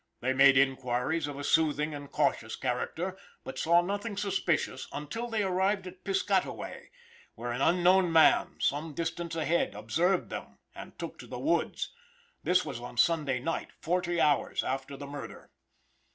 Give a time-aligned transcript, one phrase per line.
[0.19, 5.43] They made inquiries of a soothing and cautious character, but saw nothing suspicious until they
[5.43, 6.89] arrived at Piscataway,
[7.35, 11.93] where an unknown man, some distance ahead, observed them, and took to the woods.
[12.41, 15.51] This was on Sunday night, forty hours after the murder.